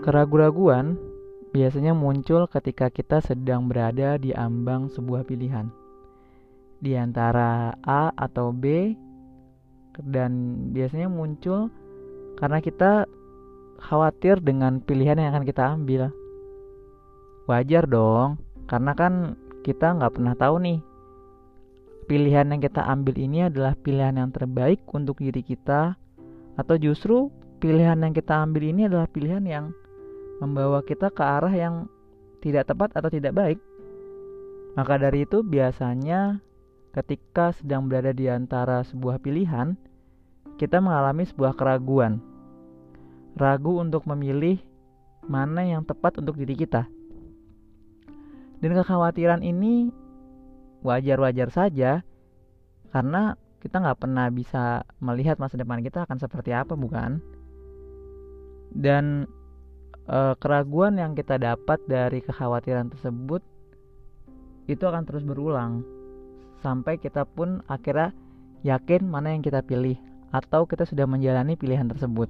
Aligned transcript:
Keraguan-raguan 0.00 0.96
biasanya 1.52 1.92
muncul 1.92 2.48
ketika 2.48 2.88
kita 2.88 3.20
sedang 3.20 3.68
berada 3.68 4.16
di 4.16 4.32
ambang 4.32 4.88
sebuah 4.88 5.28
pilihan. 5.28 5.68
Di 6.80 6.96
antara 6.96 7.76
A 7.84 8.08
atau 8.16 8.48
B 8.48 8.96
dan 10.00 10.64
biasanya 10.72 11.12
muncul 11.12 11.68
karena 12.40 12.64
kita 12.64 13.04
khawatir 13.76 14.40
dengan 14.40 14.80
pilihan 14.80 15.20
yang 15.20 15.36
akan 15.36 15.44
kita 15.44 15.64
ambil. 15.76 16.08
Wajar 17.44 17.84
dong, 17.84 18.40
karena 18.70 18.96
kan 18.96 19.36
kita 19.60 20.00
nggak 20.00 20.16
pernah 20.16 20.32
tahu 20.32 20.56
nih 20.64 20.80
pilihan 22.08 22.48
yang 22.50 22.58
kita 22.58 22.82
ambil 22.88 23.14
ini 23.20 23.46
adalah 23.46 23.76
pilihan 23.78 24.16
yang 24.18 24.34
terbaik 24.34 24.82
untuk 24.90 25.20
diri 25.22 25.46
kita 25.46 25.94
atau 26.56 26.74
justru 26.80 27.30
pilihan 27.60 28.00
yang 28.00 28.10
kita 28.10 28.40
ambil 28.40 28.66
ini 28.66 28.88
adalah 28.88 29.06
pilihan 29.06 29.44
yang 29.46 29.70
membawa 30.40 30.80
kita 30.80 31.12
ke 31.12 31.20
arah 31.20 31.52
yang 31.52 31.86
tidak 32.40 32.66
tepat 32.72 32.96
atau 32.96 33.12
tidak 33.12 33.36
baik. 33.36 33.60
Maka 34.74 34.96
dari 34.96 35.28
itu 35.28 35.44
biasanya 35.44 36.40
ketika 36.96 37.52
sedang 37.54 37.86
berada 37.86 38.10
di 38.10 38.26
antara 38.26 38.82
sebuah 38.82 39.20
pilihan, 39.20 39.76
kita 40.56 40.80
mengalami 40.80 41.28
sebuah 41.28 41.54
keraguan. 41.54 42.18
Ragu 43.36 43.78
untuk 43.78 44.08
memilih 44.10 44.58
mana 45.28 45.62
yang 45.62 45.86
tepat 45.86 46.18
untuk 46.18 46.34
diri 46.40 46.56
kita. 46.58 46.88
Dan 48.60 48.76
kekhawatiran 48.76 49.40
ini 49.40 49.88
wajar-wajar 50.84 51.48
saja 51.52 52.04
karena 52.90 53.36
kita 53.60 53.76
nggak 53.80 54.00
pernah 54.00 54.26
bisa 54.32 54.84
melihat 55.04 55.36
masa 55.36 55.60
depan 55.60 55.84
kita 55.84 56.08
akan 56.08 56.18
seperti 56.20 56.50
apa 56.56 56.74
bukan? 56.76 57.20
Dan 58.72 59.28
uh, 60.10 60.34
keraguan 60.36 60.98
yang 60.98 61.14
kita 61.14 61.38
dapat 61.38 61.78
dari 61.86 62.20
kekhawatiran 62.20 62.90
tersebut 62.90 63.40
itu 64.66 64.82
akan 64.82 65.06
terus 65.06 65.22
berulang 65.22 65.86
sampai 66.60 67.00
kita 67.00 67.24
pun 67.24 67.62
akhirnya 67.70 68.12
yakin 68.66 69.08
mana 69.08 69.32
yang 69.32 69.40
kita 69.40 69.64
pilih 69.64 69.96
atau 70.30 70.68
kita 70.68 70.84
sudah 70.86 71.08
menjalani 71.08 71.56
pilihan 71.56 71.88
tersebut. 71.90 72.28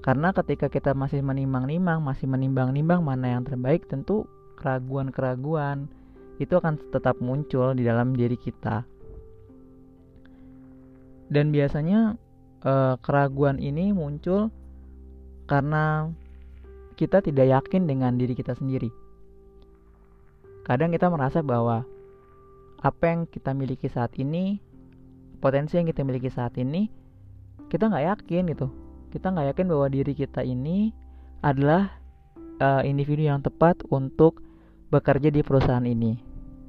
Karena 0.00 0.32
ketika 0.32 0.70
kita 0.72 0.96
masih 0.96 1.20
menimbang-nimbang, 1.20 2.00
masih 2.00 2.30
menimbang-nimbang 2.30 3.02
mana 3.02 3.36
yang 3.36 3.42
terbaik, 3.44 3.84
tentu 3.90 4.24
keraguan-keraguan 4.56 5.90
itu 6.38 6.54
akan 6.54 6.78
tetap 6.94 7.18
muncul 7.18 7.74
di 7.74 7.82
dalam 7.82 8.14
diri 8.14 8.38
kita. 8.38 8.86
Dan 11.28 11.52
biasanya 11.52 12.16
eh, 12.64 12.94
keraguan 13.04 13.60
ini 13.60 13.92
muncul 13.92 14.48
karena 15.48 16.12
kita 17.00 17.24
tidak 17.24 17.48
yakin 17.48 17.88
dengan 17.88 18.20
diri 18.20 18.36
kita 18.36 18.52
sendiri. 18.52 18.92
Kadang 20.68 20.92
kita 20.92 21.08
merasa 21.08 21.40
bahwa 21.40 21.88
apa 22.84 23.04
yang 23.08 23.24
kita 23.24 23.56
miliki 23.56 23.88
saat 23.88 24.12
ini, 24.20 24.60
potensi 25.40 25.80
yang 25.80 25.88
kita 25.88 26.04
miliki 26.04 26.28
saat 26.28 26.54
ini, 26.60 26.92
kita 27.72 27.88
nggak 27.88 28.04
yakin 28.04 28.52
gitu. 28.52 28.68
Kita 29.08 29.32
nggak 29.32 29.56
yakin 29.56 29.66
bahwa 29.72 29.86
diri 29.88 30.12
kita 30.12 30.44
ini 30.44 30.92
adalah 31.40 31.96
uh, 32.60 32.84
individu 32.84 33.24
yang 33.24 33.40
tepat 33.40 33.80
untuk 33.88 34.44
bekerja 34.92 35.32
di 35.32 35.40
perusahaan 35.40 35.84
ini, 35.88 36.20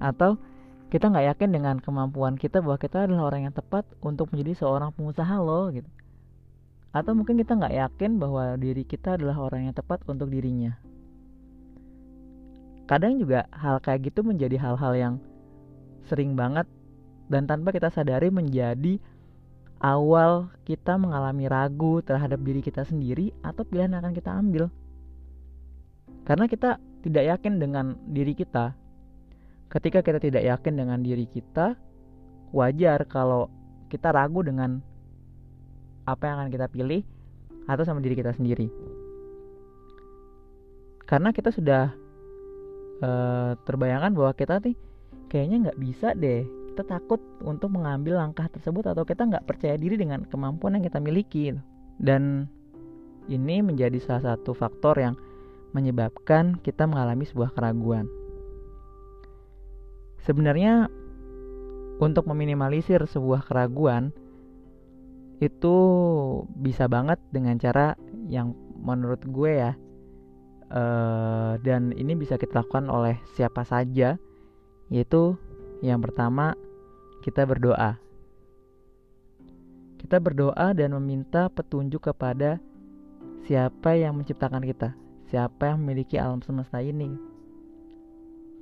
atau 0.00 0.40
kita 0.88 1.12
nggak 1.12 1.36
yakin 1.36 1.50
dengan 1.52 1.76
kemampuan 1.80 2.40
kita 2.40 2.64
bahwa 2.64 2.80
kita 2.80 3.04
adalah 3.04 3.32
orang 3.32 3.48
yang 3.48 3.54
tepat 3.56 3.84
untuk 4.04 4.28
menjadi 4.32 4.64
seorang 4.64 4.92
pengusaha 4.92 5.40
loh 5.40 5.72
gitu 5.72 5.88
atau 6.92 7.16
mungkin 7.16 7.40
kita 7.40 7.56
nggak 7.56 7.72
yakin 7.72 8.20
bahwa 8.20 8.56
diri 8.60 8.84
kita 8.84 9.16
adalah 9.16 9.40
orang 9.40 9.68
yang 9.68 9.74
tepat 9.74 10.04
untuk 10.04 10.28
dirinya. 10.28 10.76
Kadang 12.84 13.16
juga 13.16 13.48
hal 13.48 13.80
kayak 13.80 14.12
gitu 14.12 14.20
menjadi 14.20 14.60
hal-hal 14.60 14.92
yang 14.92 15.14
sering 16.04 16.36
banget 16.36 16.68
dan 17.32 17.48
tanpa 17.48 17.72
kita 17.72 17.88
sadari 17.88 18.28
menjadi 18.28 19.00
awal 19.80 20.52
kita 20.68 21.00
mengalami 21.00 21.48
ragu 21.48 22.04
terhadap 22.04 22.44
diri 22.44 22.60
kita 22.60 22.84
sendiri 22.84 23.32
atau 23.40 23.64
pilihan 23.64 23.96
yang 23.96 24.04
akan 24.04 24.14
kita 24.14 24.30
ambil. 24.30 24.64
Karena 26.28 26.44
kita 26.46 26.76
tidak 27.02 27.24
yakin 27.24 27.58
dengan 27.58 27.96
diri 28.12 28.36
kita. 28.36 28.76
Ketika 29.72 30.04
kita 30.04 30.20
tidak 30.20 30.44
yakin 30.44 30.76
dengan 30.76 31.00
diri 31.00 31.24
kita, 31.24 31.74
wajar 32.52 33.08
kalau 33.08 33.48
kita 33.88 34.12
ragu 34.12 34.44
dengan 34.44 34.84
apa 36.08 36.22
yang 36.26 36.36
akan 36.42 36.50
kita 36.50 36.66
pilih 36.70 37.02
atau 37.70 37.82
sama 37.86 38.02
diri 38.02 38.18
kita 38.18 38.34
sendiri. 38.34 38.66
Karena 41.06 41.30
kita 41.30 41.52
sudah 41.52 41.92
uh, 43.02 43.52
terbayangkan 43.66 44.14
bahwa 44.16 44.32
kita 44.32 44.62
nih 44.62 44.76
kayaknya 45.28 45.68
nggak 45.68 45.80
bisa 45.80 46.14
deh 46.16 46.46
kita 46.72 46.88
takut 46.88 47.20
untuk 47.44 47.68
mengambil 47.68 48.16
langkah 48.16 48.48
tersebut 48.48 48.88
atau 48.88 49.04
kita 49.04 49.28
nggak 49.28 49.44
percaya 49.44 49.76
diri 49.76 50.00
dengan 50.00 50.24
kemampuan 50.24 50.80
yang 50.80 50.84
kita 50.88 51.04
miliki 51.04 51.52
dan 52.00 52.48
ini 53.28 53.60
menjadi 53.60 54.00
salah 54.00 54.34
satu 54.34 54.56
faktor 54.56 54.96
yang 54.96 55.14
menyebabkan 55.76 56.56
kita 56.64 56.88
mengalami 56.88 57.28
sebuah 57.28 57.52
keraguan. 57.52 58.08
Sebenarnya 60.24 60.88
untuk 62.00 62.24
meminimalisir 62.24 63.04
sebuah 63.04 63.44
keraguan 63.46 64.16
itu 65.42 65.76
bisa 66.54 66.86
banget 66.86 67.18
dengan 67.34 67.58
cara 67.58 67.98
yang 68.30 68.54
menurut 68.78 69.26
gue 69.26 69.52
ya. 69.58 69.72
Uh, 70.72 71.60
dan 71.60 71.92
ini 71.98 72.16
bisa 72.16 72.38
kita 72.38 72.62
lakukan 72.62 72.86
oleh 72.86 73.18
siapa 73.34 73.66
saja. 73.66 74.14
Yaitu 74.86 75.34
yang 75.82 75.98
pertama 75.98 76.54
kita 77.26 77.42
berdoa. 77.42 77.98
Kita 79.98 80.22
berdoa 80.22 80.74
dan 80.74 80.94
meminta 80.94 81.50
petunjuk 81.50 82.06
kepada 82.06 82.62
siapa 83.42 83.98
yang 83.98 84.14
menciptakan 84.14 84.62
kita. 84.62 84.94
Siapa 85.26 85.74
yang 85.74 85.82
memiliki 85.82 86.22
alam 86.22 86.38
semesta 86.46 86.78
ini. 86.78 87.10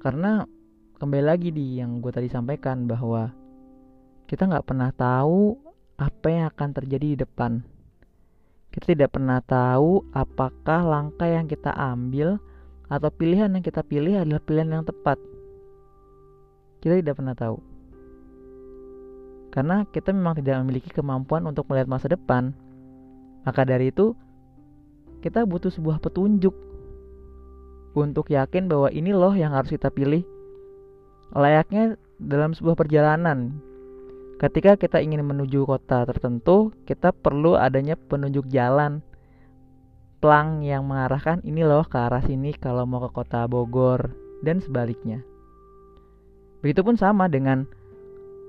Karena 0.00 0.48
kembali 0.96 1.24
lagi 1.24 1.52
di 1.52 1.76
yang 1.76 2.00
gue 2.00 2.08
tadi 2.08 2.28
sampaikan 2.32 2.88
bahwa 2.88 3.32
kita 4.24 4.48
nggak 4.48 4.64
pernah 4.64 4.88
tahu 4.94 5.69
apa 6.00 6.26
yang 6.32 6.44
akan 6.48 6.68
terjadi 6.72 7.06
di 7.12 7.18
depan. 7.20 7.60
Kita 8.72 8.96
tidak 8.96 9.20
pernah 9.20 9.44
tahu 9.44 10.00
apakah 10.16 10.80
langkah 10.88 11.28
yang 11.28 11.44
kita 11.44 11.68
ambil 11.76 12.40
atau 12.88 13.12
pilihan 13.12 13.52
yang 13.52 13.60
kita 13.60 13.84
pilih 13.84 14.16
adalah 14.16 14.40
pilihan 14.40 14.80
yang 14.80 14.84
tepat. 14.88 15.20
Kita 16.80 16.96
tidak 16.96 17.20
pernah 17.20 17.36
tahu. 17.36 17.60
Karena 19.52 19.84
kita 19.92 20.16
memang 20.16 20.40
tidak 20.40 20.62
memiliki 20.64 20.88
kemampuan 20.88 21.44
untuk 21.44 21.68
melihat 21.68 21.90
masa 21.90 22.08
depan. 22.08 22.56
Maka 23.44 23.66
dari 23.68 23.92
itu, 23.92 24.16
kita 25.20 25.44
butuh 25.44 25.68
sebuah 25.68 26.00
petunjuk 26.00 26.54
untuk 27.92 28.30
yakin 28.30 28.70
bahwa 28.70 28.88
ini 28.94 29.10
loh 29.10 29.34
yang 29.34 29.52
harus 29.52 29.74
kita 29.74 29.90
pilih. 29.90 30.22
Layaknya 31.34 31.98
dalam 32.22 32.54
sebuah 32.54 32.78
perjalanan, 32.78 33.58
Ketika 34.40 34.80
kita 34.80 35.04
ingin 35.04 35.20
menuju 35.20 35.68
kota 35.68 36.08
tertentu, 36.08 36.72
kita 36.88 37.12
perlu 37.12 37.60
adanya 37.60 37.92
penunjuk 37.92 38.48
jalan 38.48 39.04
plang 40.24 40.64
yang 40.64 40.88
mengarahkan 40.88 41.44
ini 41.44 41.60
loh 41.60 41.84
ke 41.84 42.00
arah 42.00 42.24
sini 42.24 42.56
kalau 42.56 42.88
mau 42.88 43.04
ke 43.04 43.12
kota 43.12 43.44
Bogor 43.44 44.16
dan 44.40 44.64
sebaliknya. 44.64 45.20
Begitupun 46.64 46.96
sama 46.96 47.28
dengan 47.28 47.68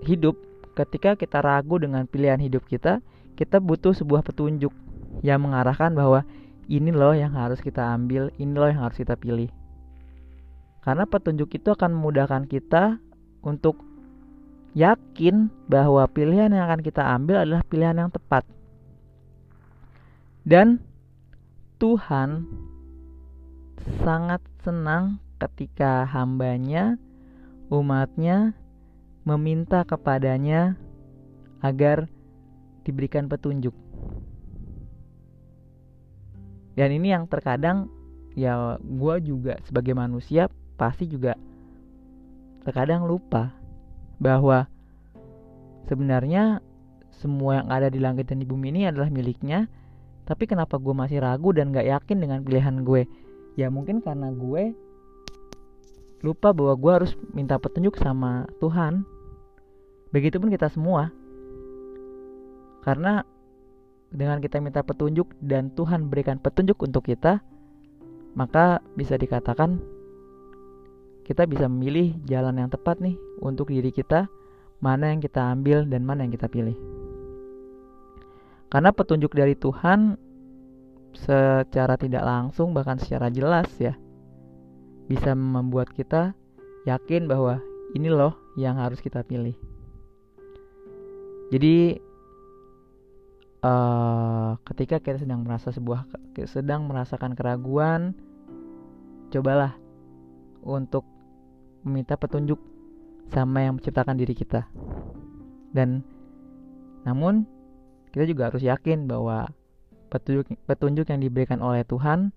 hidup. 0.07 0.39
Ketika 0.71 1.19
kita 1.19 1.43
ragu 1.43 1.75
dengan 1.75 2.07
pilihan 2.07 2.39
hidup 2.39 2.63
kita, 2.63 3.03
kita 3.35 3.59
butuh 3.59 3.91
sebuah 3.91 4.23
petunjuk 4.23 4.71
yang 5.19 5.43
mengarahkan 5.43 5.91
bahwa 5.91 6.23
ini 6.71 6.95
loh 6.95 7.11
yang 7.11 7.35
harus 7.35 7.59
kita 7.59 7.83
ambil, 7.83 8.31
ini 8.39 8.55
loh 8.55 8.71
yang 8.71 8.79
harus 8.79 8.95
kita 8.95 9.19
pilih. 9.19 9.51
Karena 10.87 11.03
petunjuk 11.03 11.51
itu 11.51 11.75
akan 11.75 11.91
memudahkan 11.91 12.47
kita 12.47 13.03
untuk 13.43 13.90
yakin 14.71 15.51
bahwa 15.67 16.07
pilihan 16.07 16.51
yang 16.51 16.67
akan 16.67 16.81
kita 16.83 17.03
ambil 17.03 17.43
adalah 17.43 17.63
pilihan 17.67 17.97
yang 18.07 18.11
tepat. 18.11 18.47
Dan 20.41 20.81
Tuhan 21.77 22.47
sangat 24.01 24.41
senang 24.61 25.21
ketika 25.41 26.05
hambanya, 26.05 26.97
umatnya 27.69 28.53
meminta 29.25 29.85
kepadanya 29.85 30.77
agar 31.61 32.09
diberikan 32.85 33.29
petunjuk. 33.29 33.73
Dan 36.73 36.89
ini 36.95 37.13
yang 37.13 37.27
terkadang 37.29 37.91
ya 38.33 38.79
gue 38.79 39.15
juga 39.21 39.59
sebagai 39.67 39.91
manusia 39.91 40.47
pasti 40.79 41.05
juga 41.05 41.35
terkadang 42.63 43.03
lupa 43.05 43.60
bahwa 44.21 44.69
sebenarnya 45.89 46.61
semua 47.09 47.65
yang 47.65 47.67
ada 47.73 47.89
di 47.89 47.97
langit 47.97 48.29
dan 48.29 48.37
di 48.39 48.45
bumi 48.45 48.69
ini 48.69 48.87
adalah 48.87 49.09
miliknya 49.09 49.65
tapi 50.25 50.47
kenapa 50.47 50.77
gue 50.77 50.93
masih 50.93 51.19
ragu 51.19 51.51
dan 51.51 51.73
gak 51.73 51.87
yakin 51.87 52.17
dengan 52.23 52.39
pilihan 52.45 52.85
gue? 52.85 53.03
Ya 53.59 53.67
mungkin 53.67 53.99
karena 53.99 54.31
gue 54.31 54.71
lupa 56.21 56.53
bahwa 56.53 56.77
gue 56.77 56.91
harus 56.93 57.11
minta 57.33 57.57
petunjuk 57.57 57.97
sama 57.99 58.45
Tuhan. 58.61 59.03
Begitupun 60.13 60.53
kita 60.53 60.69
semua. 60.69 61.09
Karena 62.85 63.27
dengan 64.07 64.39
kita 64.39 64.63
minta 64.63 64.85
petunjuk 64.85 65.35
dan 65.43 65.73
Tuhan 65.75 66.07
berikan 66.07 66.39
petunjuk 66.39 66.79
untuk 66.83 67.07
kita 67.07 67.39
maka 68.31 68.79
bisa 68.95 69.19
dikatakan 69.19 69.79
kita 71.31 71.47
bisa 71.47 71.71
memilih 71.71 72.11
jalan 72.27 72.59
yang 72.59 72.67
tepat 72.67 72.99
nih 72.99 73.15
untuk 73.39 73.71
diri 73.71 73.95
kita 73.95 74.27
mana 74.83 75.15
yang 75.15 75.23
kita 75.23 75.39
ambil 75.39 75.87
dan 75.87 76.03
mana 76.03 76.27
yang 76.27 76.33
kita 76.35 76.51
pilih 76.51 76.75
karena 78.67 78.91
petunjuk 78.91 79.31
dari 79.31 79.55
Tuhan 79.55 80.19
secara 81.15 81.95
tidak 81.95 82.23
langsung 82.27 82.75
bahkan 82.75 82.99
secara 82.99 83.31
jelas 83.31 83.67
ya 83.79 83.95
bisa 85.11 85.35
membuat 85.35 85.91
kita 85.91 86.35
yakin 86.87 87.27
bahwa 87.27 87.59
ini 87.91 88.07
loh 88.07 88.39
yang 88.55 88.79
harus 88.79 89.03
kita 89.03 89.27
pilih. 89.27 89.55
Jadi 91.51 91.99
uh, 93.59 94.55
ketika 94.71 95.03
kita 95.03 95.19
sedang 95.19 95.43
merasa 95.43 95.75
sebuah 95.75 96.07
sedang 96.47 96.87
merasakan 96.87 97.35
keraguan, 97.35 98.15
cobalah 99.35 99.75
untuk 100.63 101.03
meminta 101.85 102.17
petunjuk 102.17 102.57
sama 103.31 103.63
yang 103.63 103.79
menciptakan 103.79 104.17
diri 104.19 104.35
kita. 104.35 104.67
Dan 105.71 106.03
namun 107.07 107.47
kita 108.11 108.27
juga 108.27 108.51
harus 108.51 108.61
yakin 108.61 109.07
bahwa 109.07 109.47
petunjuk 110.11 110.51
petunjuk 110.67 111.07
yang 111.07 111.23
diberikan 111.23 111.63
oleh 111.63 111.87
Tuhan 111.87 112.35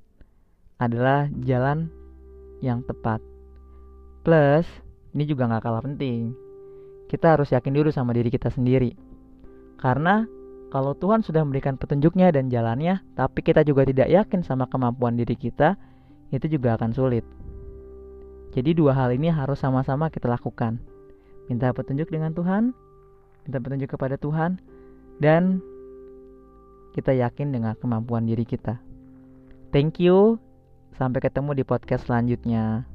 adalah 0.79 1.27
jalan 1.43 1.91
yang 2.63 2.87
tepat. 2.87 3.19
Plus, 4.25 4.65
ini 5.13 5.29
juga 5.29 5.51
nggak 5.51 5.63
kalah 5.63 5.83
penting. 5.85 6.33
Kita 7.11 7.37
harus 7.37 7.53
yakin 7.53 7.75
dulu 7.75 7.93
sama 7.93 8.17
diri 8.17 8.33
kita 8.33 8.49
sendiri. 8.49 8.97
Karena 9.77 10.25
kalau 10.73 10.97
Tuhan 10.97 11.23
sudah 11.23 11.45
memberikan 11.45 11.77
petunjuknya 11.77 12.33
dan 12.35 12.49
jalannya, 12.49 13.05
tapi 13.15 13.45
kita 13.45 13.63
juga 13.63 13.85
tidak 13.85 14.09
yakin 14.11 14.41
sama 14.43 14.67
kemampuan 14.67 15.15
diri 15.15 15.37
kita, 15.37 15.77
itu 16.33 16.51
juga 16.51 16.75
akan 16.75 16.91
sulit. 16.91 17.23
Jadi 18.55 18.71
dua 18.71 18.95
hal 18.95 19.11
ini 19.11 19.35
harus 19.35 19.59
sama-sama 19.59 20.09
kita 20.15 20.31
lakukan. 20.31 20.79
Minta 21.51 21.75
petunjuk 21.75 22.07
dengan 22.07 22.31
Tuhan, 22.31 22.71
minta 23.45 23.59
petunjuk 23.59 23.99
kepada 23.99 24.15
Tuhan, 24.15 24.63
dan 25.19 25.59
kita 26.95 27.11
yakin 27.11 27.51
dengan 27.51 27.75
kemampuan 27.75 28.25
diri 28.25 28.47
kita. 28.47 28.79
Thank 29.75 29.99
you. 29.99 30.39
Sampai 30.95 31.19
ketemu 31.19 31.59
di 31.59 31.65
podcast 31.67 32.07
selanjutnya. 32.07 32.94